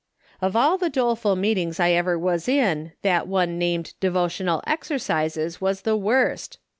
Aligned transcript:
Of 0.41 0.55
all 0.55 0.79
the 0.79 0.89
doleful 0.89 1.35
meetings 1.35 1.79
I 1.79 1.91
ever 1.91 2.17
was 2.17 2.47
in, 2.47 2.93
that 3.03 3.27
one 3.27 3.59
named' 3.59 3.93
Devotional 3.99 4.63
Exercises' 4.65 5.61
was 5.61 5.83
the 5.83 5.95
worst. 5.95 6.57